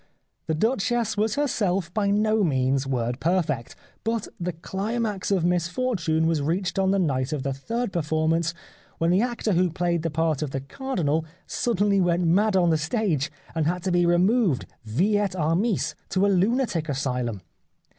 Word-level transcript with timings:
The 0.47 0.55
Duchess 0.55 1.15
was 1.15 1.35
her 1.35 1.47
self 1.47 1.93
by 1.93 2.09
no 2.09 2.43
means 2.43 2.87
word 2.87 3.19
perfect. 3.19 3.75
But 4.03 4.27
the 4.39 4.53
climax 4.53 5.29
of 5.29 5.45
misfortune 5.45 6.25
was 6.25 6.41
reached 6.41 6.79
on 6.79 6.89
the 6.89 6.97
night 6.97 7.31
of 7.31 7.43
the 7.43 7.53
third 7.53 7.93
performance 7.93 8.55
when 8.97 9.11
the 9.11 9.21
actor 9.21 9.51
who 9.53 9.69
played 9.69 10.01
the 10.01 10.09
part 10.09 10.41
of 10.41 10.49
the 10.49 10.61
Cardinal 10.61 11.23
suddenly 11.45 12.01
went 12.01 12.25
mad 12.25 12.55
on 12.55 12.71
the 12.71 12.79
stage 12.79 13.31
and 13.53 13.67
had 13.67 13.83
to 13.83 13.91
be 13.91 14.07
removed 14.07 14.65
vi 14.83 15.19
et 15.19 15.35
armis 15.35 15.93
to 16.09 16.25
a 16.25 16.29
lunatic 16.29 16.89
asylum. 16.89 17.41